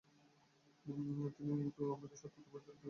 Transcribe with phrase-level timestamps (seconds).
[1.37, 2.75] তিনি তো আমাকে সৎপথে পরিচালিত করেছেন।